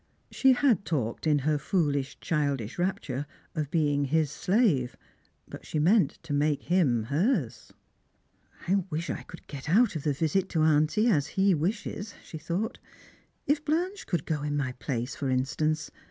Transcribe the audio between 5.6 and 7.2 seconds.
she meant to make him